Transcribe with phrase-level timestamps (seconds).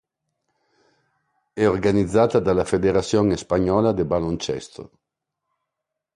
[1.53, 4.91] È organizzata dalla Federación Española de Baloncesto.